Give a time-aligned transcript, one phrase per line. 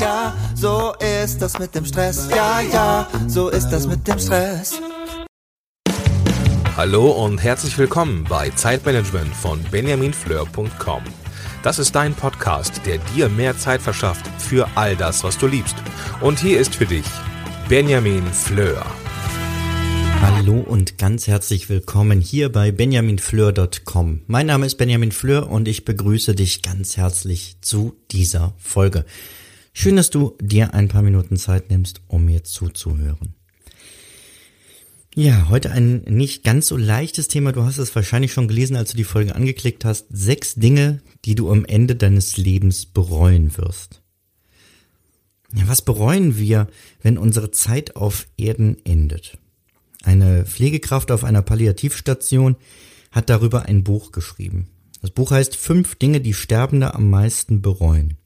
[0.00, 2.28] ja, so ist das mit dem Stress.
[2.30, 4.80] Ja, ja, so ist das mit dem Stress.
[6.76, 11.02] Hallo und herzlich willkommen bei Zeitmanagement von benjaminfleur.com.
[11.62, 15.76] Das ist dein Podcast, der dir mehr Zeit verschafft für all das, was du liebst.
[16.20, 17.06] Und hier ist für dich
[17.68, 18.84] Benjamin Fleur.
[20.20, 24.22] Hallo und ganz herzlich willkommen hier bei benjaminfleur.com.
[24.26, 29.06] Mein Name ist Benjamin Fleur und ich begrüße dich ganz herzlich zu dieser Folge.
[29.78, 33.34] Schön, dass du dir ein paar Minuten Zeit nimmst, um mir zuzuhören.
[35.14, 37.52] Ja, heute ein nicht ganz so leichtes Thema.
[37.52, 40.06] Du hast es wahrscheinlich schon gelesen, als du die Folge angeklickt hast.
[40.08, 44.00] Sechs Dinge, die du am Ende deines Lebens bereuen wirst.
[45.54, 46.68] Ja, was bereuen wir,
[47.02, 49.36] wenn unsere Zeit auf Erden endet?
[50.02, 52.56] Eine Pflegekraft auf einer Palliativstation
[53.10, 54.68] hat darüber ein Buch geschrieben.
[55.02, 58.16] Das Buch heißt Fünf Dinge, die Sterbende am meisten bereuen.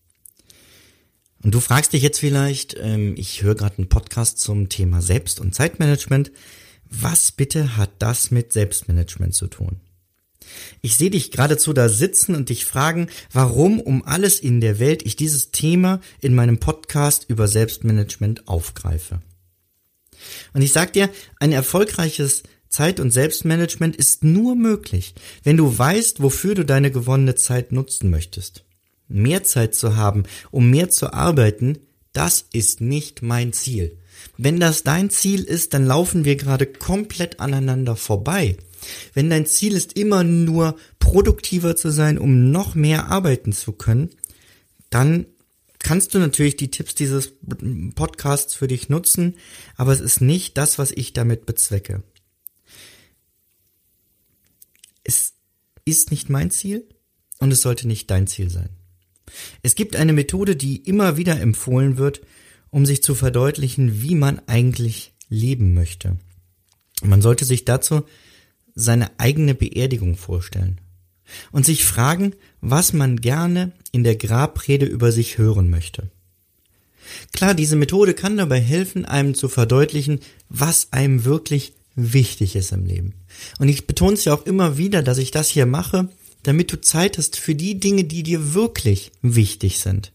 [1.43, 5.41] Und du fragst dich jetzt vielleicht, ähm, ich höre gerade einen Podcast zum Thema Selbst-
[5.41, 6.33] und Zeitmanagement.
[6.85, 9.81] Was bitte hat das mit Selbstmanagement zu tun?
[10.83, 15.05] Ich sehe dich geradezu da sitzen und dich fragen, warum um alles in der Welt
[15.07, 19.21] ich dieses Thema in meinem Podcast über Selbstmanagement aufgreife.
[20.53, 26.23] Und ich sag dir, ein erfolgreiches Zeit- und Selbstmanagement ist nur möglich, wenn du weißt,
[26.23, 28.65] wofür du deine gewonnene Zeit nutzen möchtest.
[29.11, 31.79] Mehr Zeit zu haben, um mehr zu arbeiten,
[32.13, 33.99] das ist nicht mein Ziel.
[34.37, 38.57] Wenn das dein Ziel ist, dann laufen wir gerade komplett aneinander vorbei.
[39.15, 44.11] Wenn dein Ziel ist, immer nur produktiver zu sein, um noch mehr arbeiten zu können,
[44.89, 45.27] dann
[45.79, 47.33] kannst du natürlich die Tipps dieses
[47.95, 49.37] Podcasts für dich nutzen,
[49.77, 52.03] aber es ist nicht das, was ich damit bezwecke.
[55.05, 55.35] Es
[55.85, 56.87] ist nicht mein Ziel
[57.39, 58.80] und es sollte nicht dein Ziel sein.
[59.63, 62.21] Es gibt eine Methode, die immer wieder empfohlen wird,
[62.71, 66.17] um sich zu verdeutlichen, wie man eigentlich leben möchte.
[67.03, 68.03] Man sollte sich dazu
[68.75, 70.81] seine eigene Beerdigung vorstellen
[71.53, 76.11] und sich fragen, was man gerne in der Grabrede über sich hören möchte.
[77.33, 82.87] Klar, diese Methode kann dabei helfen, einem zu verdeutlichen, was einem wirklich wichtig ist im
[82.87, 83.15] Leben.
[83.59, 86.09] Und ich betone es ja auch immer wieder, dass ich das hier mache,
[86.43, 90.13] damit du Zeit hast für die Dinge, die dir wirklich wichtig sind.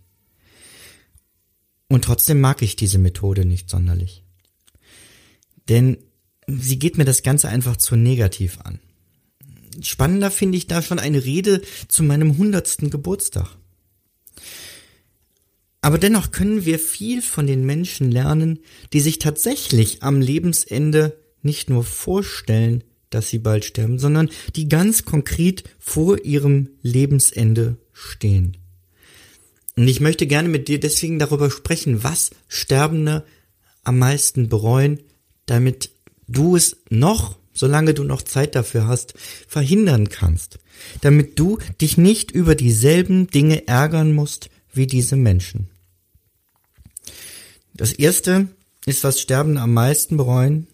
[1.87, 4.23] Und trotzdem mag ich diese Methode nicht sonderlich.
[5.69, 5.97] Denn
[6.47, 8.79] sie geht mir das Ganze einfach zu negativ an.
[9.81, 13.57] Spannender finde ich da schon eine Rede zu meinem hundertsten Geburtstag.
[15.81, 18.59] Aber dennoch können wir viel von den Menschen lernen,
[18.93, 22.83] die sich tatsächlich am Lebensende nicht nur vorstellen,
[23.15, 28.57] dass sie bald sterben, sondern die ganz konkret vor ihrem Lebensende stehen.
[29.75, 33.25] Und ich möchte gerne mit dir deswegen darüber sprechen, was Sterbende
[33.83, 34.99] am meisten bereuen,
[35.45, 35.89] damit
[36.27, 39.15] du es noch solange du noch Zeit dafür hast,
[39.47, 40.59] verhindern kannst,
[41.01, 45.69] damit du dich nicht über dieselben Dinge ärgern musst wie diese Menschen.
[47.73, 48.49] Das erste
[48.85, 50.67] ist, was Sterbende am meisten bereuen.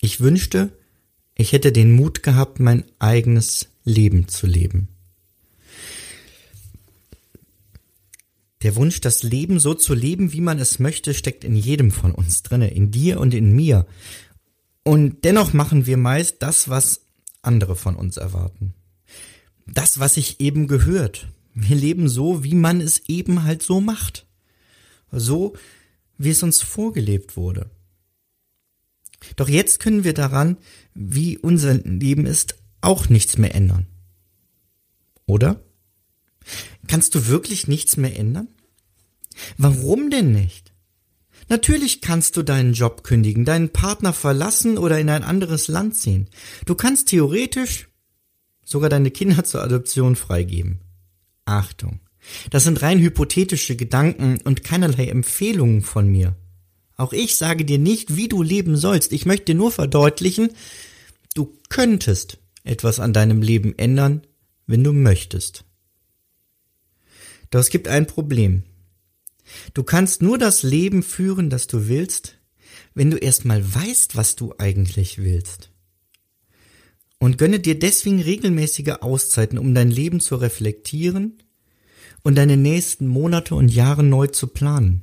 [0.00, 0.70] Ich wünschte,
[1.34, 4.88] ich hätte den Mut gehabt, mein eigenes Leben zu leben.
[8.62, 12.12] Der Wunsch, das Leben so zu leben, wie man es möchte, steckt in jedem von
[12.12, 13.86] uns drinne, in dir und in mir.
[14.84, 17.00] Und dennoch machen wir meist das, was
[17.42, 18.74] andere von uns erwarten.
[19.66, 21.28] Das, was sich eben gehört.
[21.54, 24.26] Wir leben so, wie man es eben halt so macht.
[25.10, 25.54] So,
[26.16, 27.68] wie es uns vorgelebt wurde.
[29.36, 30.56] Doch jetzt können wir daran,
[30.94, 33.86] wie unser Leben ist, auch nichts mehr ändern.
[35.26, 35.62] Oder?
[36.88, 38.48] Kannst du wirklich nichts mehr ändern?
[39.56, 40.72] Warum denn nicht?
[41.48, 46.28] Natürlich kannst du deinen Job kündigen, deinen Partner verlassen oder in ein anderes Land ziehen.
[46.66, 47.88] Du kannst theoretisch
[48.64, 50.80] sogar deine Kinder zur Adoption freigeben.
[51.44, 52.00] Achtung.
[52.50, 56.36] Das sind rein hypothetische Gedanken und keinerlei Empfehlungen von mir.
[57.02, 59.12] Auch ich sage dir nicht, wie du leben sollst.
[59.12, 60.50] Ich möchte dir nur verdeutlichen,
[61.34, 64.22] du könntest etwas an deinem Leben ändern,
[64.68, 65.64] wenn du möchtest.
[67.50, 68.62] Doch es gibt ein Problem.
[69.74, 72.36] Du kannst nur das Leben führen, das du willst,
[72.94, 75.70] wenn du erstmal weißt, was du eigentlich willst.
[77.18, 81.42] Und gönne dir deswegen regelmäßige Auszeiten, um dein Leben zu reflektieren
[82.22, 85.02] und deine nächsten Monate und Jahre neu zu planen.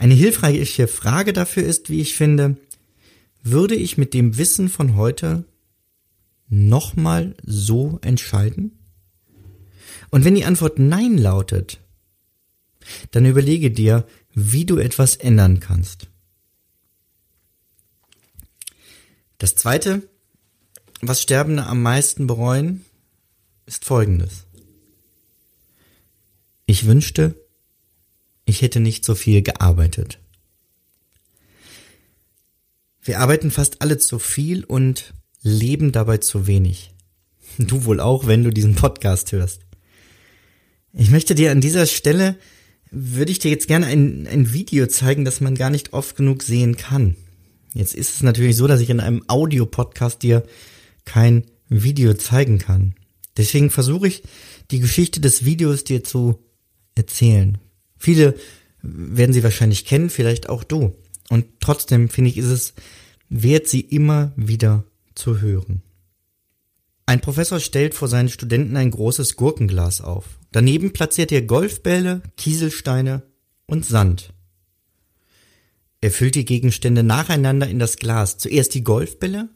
[0.00, 2.56] Eine hilfreiche Frage dafür ist, wie ich finde,
[3.42, 5.44] würde ich mit dem Wissen von heute
[6.48, 8.78] nochmal so entscheiden?
[10.08, 11.80] Und wenn die Antwort Nein lautet,
[13.10, 16.08] dann überlege dir, wie du etwas ändern kannst.
[19.36, 20.08] Das zweite,
[21.02, 22.86] was Sterbende am meisten bereuen,
[23.66, 24.46] ist folgendes.
[26.64, 27.39] Ich wünschte,
[28.50, 30.18] ich hätte nicht so viel gearbeitet.
[33.02, 36.92] Wir arbeiten fast alle zu viel und leben dabei zu wenig.
[37.58, 39.62] Du wohl auch, wenn du diesen Podcast hörst.
[40.92, 42.36] Ich möchte dir an dieser Stelle,
[42.90, 46.42] würde ich dir jetzt gerne ein, ein Video zeigen, das man gar nicht oft genug
[46.42, 47.16] sehen kann.
[47.74, 50.44] Jetzt ist es natürlich so, dass ich in einem Audio-Podcast dir
[51.04, 52.94] kein Video zeigen kann.
[53.36, 54.22] Deswegen versuche ich,
[54.70, 56.38] die Geschichte des Videos dir zu
[56.94, 57.58] erzählen.
[58.00, 58.34] Viele
[58.82, 60.96] werden sie wahrscheinlich kennen, vielleicht auch du.
[61.28, 62.74] Und trotzdem finde ich, ist es
[63.28, 65.82] wert, sie immer wieder zu hören.
[67.06, 70.38] Ein Professor stellt vor seinen Studenten ein großes Gurkenglas auf.
[70.50, 73.22] Daneben platziert er Golfbälle, Kieselsteine
[73.66, 74.32] und Sand.
[76.00, 78.38] Er füllt die Gegenstände nacheinander in das Glas.
[78.38, 79.50] Zuerst die Golfbälle,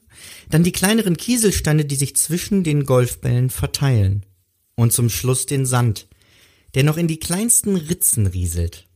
[0.50, 4.26] dann die kleineren Kieselsteine, die sich zwischen den Golfbällen verteilen.
[4.75, 6.08] Und zum Schluss den Sand,
[6.74, 8.88] der noch in die kleinsten Ritzen rieselt.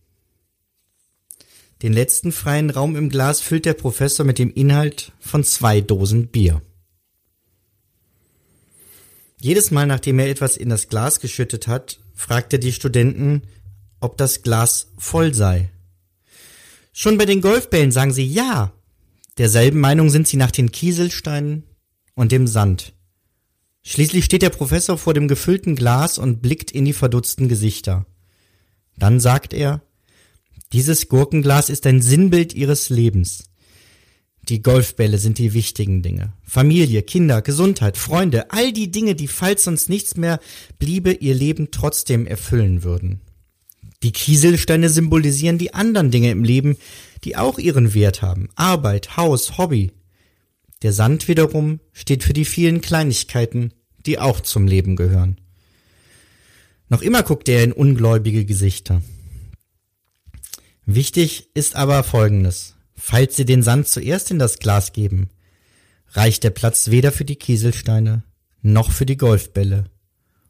[1.82, 6.26] Den letzten freien Raum im Glas füllt der Professor mit dem Inhalt von zwei Dosen
[6.26, 6.60] Bier.
[9.40, 13.42] Jedes Mal, nachdem er etwas in das Glas geschüttet hat, fragt er die Studenten,
[14.00, 15.70] ob das Glas voll sei.
[16.92, 18.72] Schon bei den Golfbällen sagen sie ja.
[19.38, 21.62] Derselben Meinung sind sie nach den Kieselsteinen
[22.14, 22.92] und dem Sand.
[23.84, 28.06] Schließlich steht der Professor vor dem gefüllten Glas und blickt in die verdutzten Gesichter.
[28.96, 29.82] Dann sagt er,
[30.72, 33.44] dieses Gurkenglas ist ein Sinnbild ihres Lebens.
[34.48, 36.32] Die Golfbälle sind die wichtigen Dinge.
[36.42, 40.40] Familie, Kinder, Gesundheit, Freunde, all die Dinge, die falls sonst nichts mehr
[40.78, 43.20] bliebe, ihr Leben trotzdem erfüllen würden.
[44.02, 46.76] Die Kieselsteine symbolisieren die anderen Dinge im Leben,
[47.25, 48.48] die auch ihren Wert haben.
[48.54, 49.92] Arbeit, Haus, Hobby.
[50.82, 53.72] Der Sand wiederum steht für die vielen Kleinigkeiten,
[54.06, 55.40] die auch zum Leben gehören.
[56.88, 59.02] Noch immer guckt er in ungläubige Gesichter.
[60.86, 62.76] Wichtig ist aber Folgendes.
[62.96, 65.28] Falls Sie den Sand zuerst in das Glas geben,
[66.12, 68.25] reicht der Platz weder für die Kieselsteine
[68.62, 69.84] noch für die Golfbälle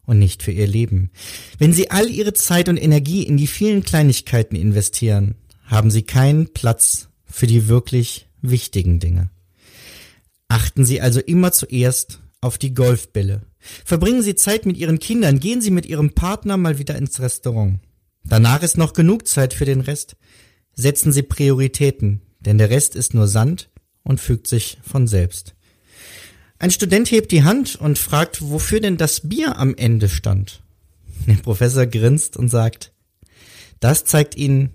[0.06, 1.10] und nicht für Ihr Leben.
[1.58, 5.34] Wenn Sie all Ihre Zeit und Energie in die vielen Kleinigkeiten investieren,
[5.64, 9.30] haben Sie keinen Platz für die wirklich wichtigen Dinge.
[10.48, 13.42] Achten Sie also immer zuerst auf die Golfbälle.
[13.84, 17.80] Verbringen Sie Zeit mit Ihren Kindern, gehen Sie mit Ihrem Partner mal wieder ins Restaurant.
[18.24, 20.16] Danach ist noch genug Zeit für den Rest.
[20.74, 23.70] Setzen Sie Prioritäten, denn der Rest ist nur Sand
[24.04, 25.54] und fügt sich von selbst.
[26.58, 30.62] Ein Student hebt die Hand und fragt, wofür denn das Bier am Ende stand.
[31.26, 32.92] Der Professor grinst und sagt,
[33.80, 34.70] das zeigt Ihnen,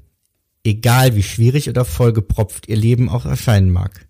[0.64, 4.08] egal wie schwierig oder vollgepropft Ihr Leben auch erscheinen mag,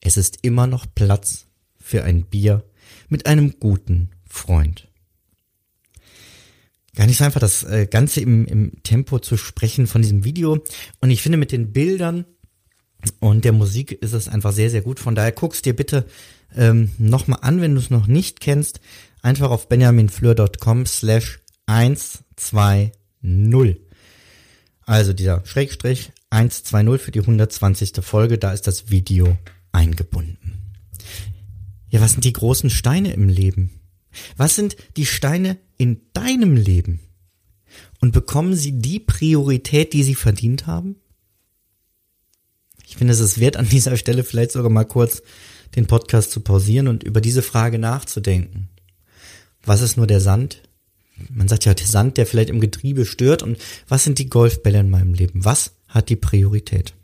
[0.00, 1.46] es ist immer noch Platz
[1.78, 2.64] für ein Bier
[3.08, 4.88] mit einem guten Freund.
[6.94, 10.64] Gar nicht so einfach, das äh, Ganze im, im Tempo zu sprechen von diesem Video.
[11.00, 12.24] Und ich finde, mit den Bildern
[13.20, 15.00] und der Musik ist es einfach sehr, sehr gut.
[15.00, 16.06] Von daher guckst dir bitte
[16.56, 18.80] ähm, nochmal an, wenn du es noch nicht kennst.
[19.22, 22.92] Einfach auf benjaminfleur.com slash 120.
[24.84, 27.92] Also dieser Schrägstrich 120 für die 120.
[28.02, 29.36] Folge, da ist das Video
[29.72, 30.72] eingebunden.
[31.88, 33.80] Ja, was sind die großen Steine im Leben?
[34.36, 37.00] Was sind die Steine in deinem Leben?
[38.00, 40.96] Und bekommen sie die Priorität, die sie verdient haben?
[42.86, 45.22] Ich finde, es ist wert, an dieser Stelle vielleicht sogar mal kurz
[45.76, 48.68] den Podcast zu pausieren und über diese Frage nachzudenken.
[49.62, 50.62] Was ist nur der Sand?
[51.28, 53.42] Man sagt ja, der Sand, der vielleicht im Getriebe stört.
[53.42, 55.44] Und was sind die Golfbälle in meinem Leben?
[55.44, 56.94] Was hat die Priorität?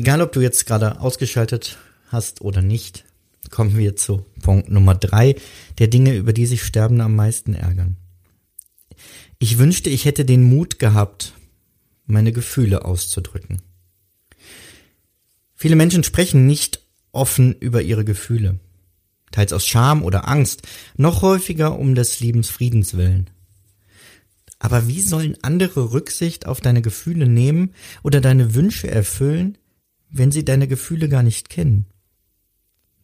[0.00, 1.76] Egal, ob du jetzt gerade ausgeschaltet
[2.06, 3.04] hast oder nicht,
[3.50, 5.36] kommen wir zu Punkt Nummer drei
[5.78, 7.98] der Dinge, über die sich Sterbende am meisten ärgern.
[9.38, 11.34] Ich wünschte, ich hätte den Mut gehabt,
[12.06, 13.60] meine Gefühle auszudrücken.
[15.54, 16.80] Viele Menschen sprechen nicht
[17.12, 18.58] offen über ihre Gefühle,
[19.32, 20.62] teils aus Scham oder Angst,
[20.96, 23.28] noch häufiger um des Liebens Friedens willen.
[24.58, 29.58] Aber wie sollen andere Rücksicht auf deine Gefühle nehmen oder deine Wünsche erfüllen,
[30.10, 31.86] wenn sie deine Gefühle gar nicht kennen?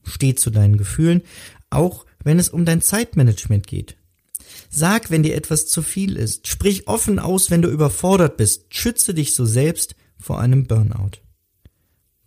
[0.05, 1.23] Steh zu deinen Gefühlen,
[1.71, 3.97] auch wenn es um dein Zeitmanagement geht.
[4.71, 6.47] Sag, wenn dir etwas zu viel ist.
[6.47, 8.75] Sprich offen aus, wenn du überfordert bist.
[8.75, 11.19] Schütze dich so selbst vor einem Burnout.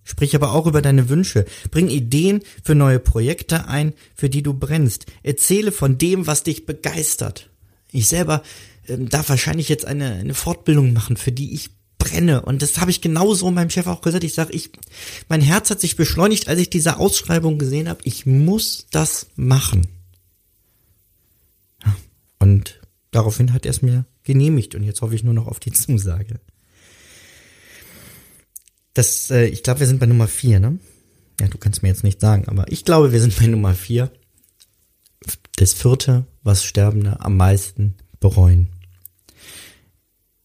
[0.03, 1.45] Sprich aber auch über deine Wünsche.
[1.69, 5.05] Bring Ideen für neue Projekte ein, für die du brennst.
[5.21, 7.49] Erzähle von dem, was dich begeistert.
[7.91, 8.41] Ich selber
[8.87, 11.69] ähm, darf wahrscheinlich jetzt eine, eine Fortbildung machen, für die ich
[11.99, 12.41] brenne.
[12.41, 14.23] Und das habe ich genauso meinem Chef auch gesagt.
[14.23, 14.71] Ich sage, ich,
[15.27, 18.01] mein Herz hat sich beschleunigt, als ich diese Ausschreibung gesehen habe.
[18.03, 19.87] Ich muss das machen.
[22.39, 22.79] Und
[23.11, 26.39] daraufhin hat er es mir genehmigt und jetzt hoffe ich nur noch auf die Zusage.
[28.93, 30.79] Das, äh, ich glaube, wir sind bei Nummer vier, ne?
[31.39, 34.11] Ja, du kannst mir jetzt nicht sagen, aber ich glaube, wir sind bei Nummer vier.
[35.55, 38.69] Das vierte, was Sterbende am meisten bereuen.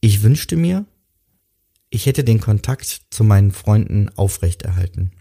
[0.01, 0.85] Ich wünschte mir,
[1.95, 5.13] ich hätte den Kontakt zu meinen Freunden aufrechterhalten.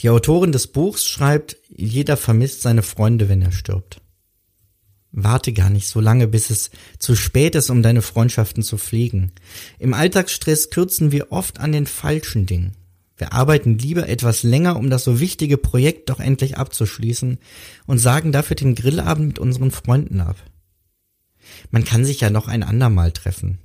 [0.00, 4.00] Die Autorin des Buchs schreibt, jeder vermisst seine Freunde, wenn er stirbt.
[5.12, 9.32] Warte gar nicht so lange, bis es zu spät ist, um deine Freundschaften zu pflegen.
[9.78, 12.72] Im Alltagsstress kürzen wir oft an den falschen Dingen.
[13.16, 17.38] Wir arbeiten lieber etwas länger, um das so wichtige Projekt doch endlich abzuschließen
[17.86, 20.36] und sagen dafür den Grillabend mit unseren Freunden ab.
[21.70, 23.58] Man kann sich ja noch ein andermal treffen.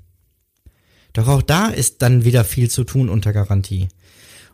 [1.16, 3.88] Doch auch da ist dann wieder viel zu tun unter Garantie.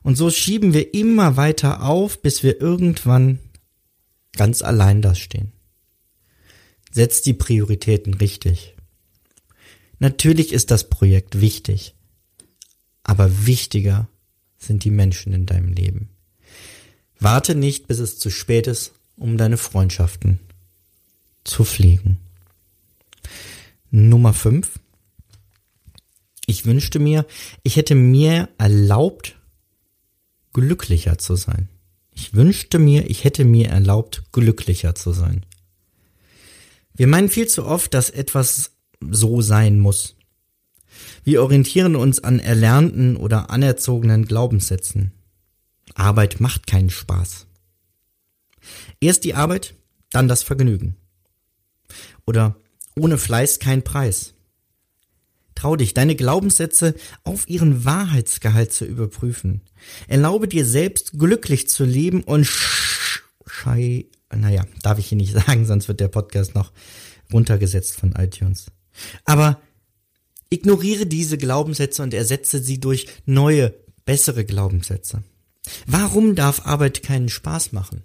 [0.03, 3.39] Und so schieben wir immer weiter auf, bis wir irgendwann
[4.33, 5.53] ganz allein dastehen.
[6.91, 8.75] Setz die Prioritäten richtig.
[9.97, 11.95] Natürlich ist das Projekt wichtig,
[13.01, 14.07] aber wichtiger
[14.59, 16.09] sind die Menschen in deinem Leben.
[17.19, 20.39] Warte nicht, bis es zu spät ist, um deine Freundschaften
[21.43, 22.19] zu pflegen.
[23.89, 24.79] Nummer 5.
[26.51, 27.25] Ich wünschte mir,
[27.63, 29.39] ich hätte mir erlaubt,
[30.51, 31.69] glücklicher zu sein.
[32.13, 35.45] Ich wünschte mir, ich hätte mir erlaubt, glücklicher zu sein.
[36.93, 40.17] Wir meinen viel zu oft, dass etwas so sein muss.
[41.23, 45.13] Wir orientieren uns an erlernten oder anerzogenen Glaubenssätzen.
[45.95, 47.47] Arbeit macht keinen Spaß.
[48.99, 49.73] Erst die Arbeit,
[50.11, 50.97] dann das Vergnügen.
[52.25, 52.57] Oder
[52.97, 54.33] ohne Fleiß kein Preis.
[55.55, 59.61] Trau dich, deine Glaubenssätze auf ihren Wahrheitsgehalt zu überprüfen.
[60.07, 62.47] Erlaube dir selbst glücklich zu leben und
[63.45, 64.05] schei
[64.35, 66.71] naja, darf ich hier nicht sagen, sonst wird der Podcast noch
[67.31, 68.67] runtergesetzt von iTunes.
[69.25, 69.61] Aber
[70.49, 73.73] ignoriere diese Glaubenssätze und ersetze sie durch neue,
[74.05, 75.23] bessere Glaubenssätze.
[75.85, 78.03] Warum darf Arbeit keinen Spaß machen?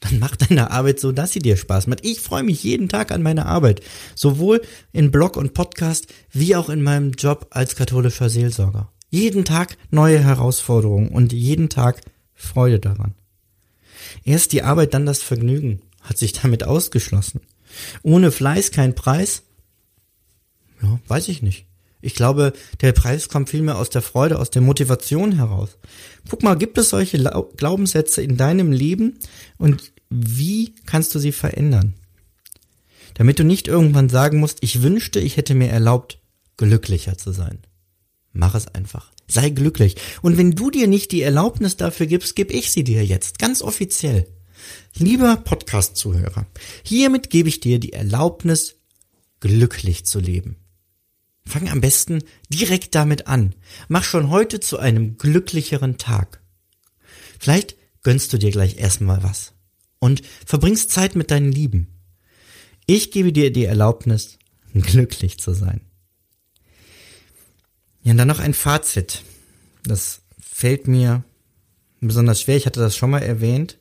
[0.00, 2.04] Dann mach deine Arbeit so, dass sie dir Spaß macht.
[2.04, 3.80] Ich freue mich jeden Tag an meine Arbeit.
[4.14, 4.62] Sowohl
[4.92, 8.92] in Blog und Podcast wie auch in meinem Job als katholischer Seelsorger.
[9.10, 12.02] Jeden Tag neue Herausforderungen und jeden Tag
[12.34, 13.14] Freude daran.
[14.24, 17.40] Erst die Arbeit, dann das Vergnügen hat sich damit ausgeschlossen.
[18.02, 19.42] Ohne Fleiß kein Preis?
[20.82, 21.67] Ja, weiß ich nicht.
[22.00, 25.78] Ich glaube, der Preis kommt vielmehr aus der Freude, aus der Motivation heraus.
[26.28, 27.18] Guck mal, gibt es solche
[27.56, 29.18] Glaubenssätze in deinem Leben
[29.56, 31.94] und wie kannst du sie verändern?
[33.14, 36.20] Damit du nicht irgendwann sagen musst, ich wünschte, ich hätte mir erlaubt,
[36.56, 37.58] glücklicher zu sein.
[38.32, 39.10] Mach es einfach.
[39.26, 39.96] Sei glücklich.
[40.22, 43.60] Und wenn du dir nicht die Erlaubnis dafür gibst, gebe ich sie dir jetzt, ganz
[43.60, 44.26] offiziell.
[44.96, 46.46] Lieber Podcast-Zuhörer,
[46.82, 48.76] hiermit gebe ich dir die Erlaubnis,
[49.40, 50.56] glücklich zu leben.
[51.48, 53.54] Fang am besten direkt damit an.
[53.88, 56.42] Mach schon heute zu einem glücklicheren Tag.
[57.38, 59.54] Vielleicht gönnst du dir gleich erstmal was
[59.98, 61.88] und verbringst Zeit mit deinen Lieben.
[62.86, 64.38] Ich gebe dir die Erlaubnis,
[64.74, 65.80] glücklich zu sein.
[68.02, 69.22] Ja, und dann noch ein Fazit.
[69.84, 71.24] Das fällt mir
[72.00, 72.56] besonders schwer.
[72.56, 73.78] Ich hatte das schon mal erwähnt.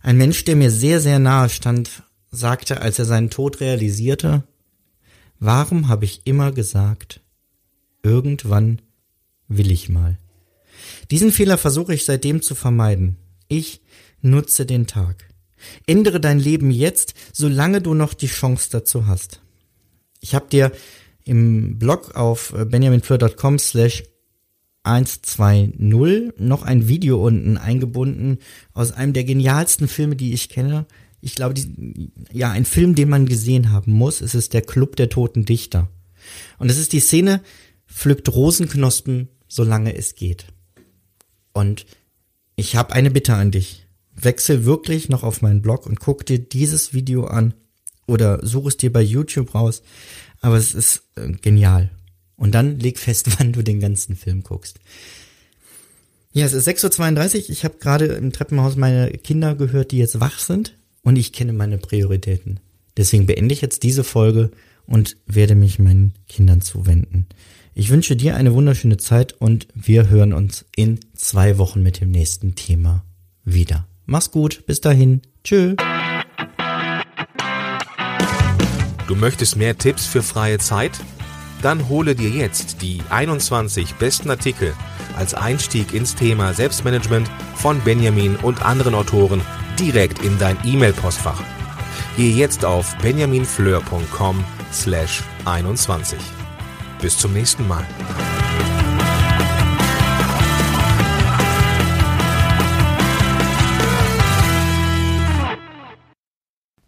[0.00, 4.42] Ein Mensch, der mir sehr, sehr nahe stand, sagte, als er seinen Tod realisierte,
[5.42, 7.20] warum habe ich immer gesagt,
[8.02, 8.80] irgendwann
[9.48, 10.18] will ich mal.
[11.10, 13.16] Diesen Fehler versuche ich seitdem zu vermeiden.
[13.48, 13.82] Ich
[14.20, 15.28] nutze den Tag.
[15.86, 19.40] Ändere dein Leben jetzt, solange du noch die Chance dazu hast.
[20.20, 20.72] Ich habe dir
[21.24, 24.04] im Blog auf benjaminfleur.com slash
[24.84, 28.38] 120 noch ein Video unten eingebunden
[28.74, 30.86] aus einem der genialsten Filme, die ich kenne.
[31.22, 34.20] Ich glaube, die, ja, ein Film, den man gesehen haben muss.
[34.20, 35.88] Es ist der Club der toten Dichter.
[36.58, 37.40] Und es ist die Szene,
[37.86, 40.46] pflückt Rosenknospen, solange es geht.
[41.52, 41.86] Und
[42.56, 43.86] ich habe eine Bitte an dich.
[44.14, 47.54] Wechsel wirklich noch auf meinen Blog und guck dir dieses Video an
[48.06, 49.82] oder such es dir bei YouTube raus
[50.42, 51.90] aber es ist äh, genial.
[52.36, 54.78] Und dann leg fest, wann du den ganzen Film guckst.
[56.32, 57.50] Ja, es ist 6.32 Uhr.
[57.50, 60.76] Ich habe gerade im Treppenhaus meine Kinder gehört, die jetzt wach sind.
[61.02, 62.60] Und ich kenne meine Prioritäten.
[62.96, 64.50] Deswegen beende ich jetzt diese Folge
[64.86, 67.26] und werde mich meinen Kindern zuwenden.
[67.74, 72.10] Ich wünsche dir eine wunderschöne Zeit und wir hören uns in zwei Wochen mit dem
[72.10, 73.04] nächsten Thema
[73.44, 73.86] wieder.
[74.04, 75.22] Mach's gut, bis dahin.
[75.42, 75.74] Tschö.
[79.08, 80.92] Du möchtest mehr Tipps für freie Zeit?
[81.62, 84.74] Dann hole dir jetzt die 21 besten Artikel
[85.16, 89.40] als Einstieg ins Thema Selbstmanagement von Benjamin und anderen Autoren
[89.82, 91.42] direkt in dein E-Mail-Postfach.
[92.16, 96.20] Gehe jetzt auf benjaminfleur.com slash 21.
[97.00, 97.84] Bis zum nächsten Mal.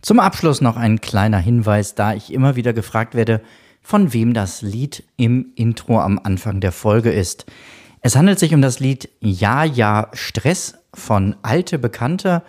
[0.01, 3.41] Zum Abschluss noch ein kleiner Hinweis, da ich immer wieder gefragt werde,
[3.81, 7.47] von wem das Lied im Intro am Anfang der Folge ist.
[8.03, 12.43] Es handelt sich um das Lied Ja, ja, Stress von Alte Bekannte